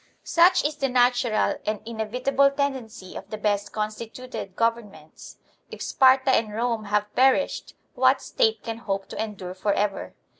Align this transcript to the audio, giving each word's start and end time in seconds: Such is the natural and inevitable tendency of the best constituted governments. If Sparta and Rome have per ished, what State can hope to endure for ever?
Such 0.23 0.65
is 0.65 0.77
the 0.77 0.89
natural 0.89 1.57
and 1.63 1.79
inevitable 1.85 2.49
tendency 2.49 3.15
of 3.15 3.29
the 3.29 3.37
best 3.37 3.71
constituted 3.71 4.55
governments. 4.55 5.37
If 5.69 5.83
Sparta 5.83 6.31
and 6.31 6.51
Rome 6.51 6.85
have 6.85 7.13
per 7.15 7.35
ished, 7.37 7.73
what 7.93 8.19
State 8.19 8.63
can 8.63 8.79
hope 8.79 9.07
to 9.09 9.23
endure 9.23 9.53
for 9.53 9.73
ever? 9.73 10.15